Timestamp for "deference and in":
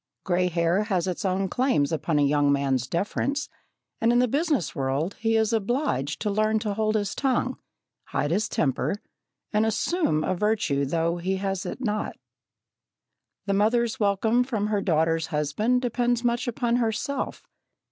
2.87-4.17